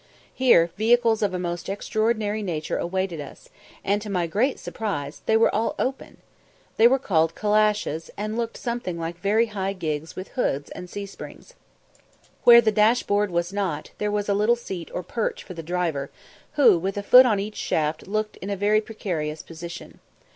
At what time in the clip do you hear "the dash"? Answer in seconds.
12.61-13.03